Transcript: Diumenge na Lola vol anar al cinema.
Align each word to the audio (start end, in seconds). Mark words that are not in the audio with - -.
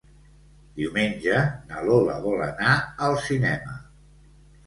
Diumenge 0.77 1.35
na 1.73 1.83
Lola 1.89 2.15
vol 2.25 2.41
anar 2.47 2.73
al 3.09 3.17
cinema. 3.27 3.77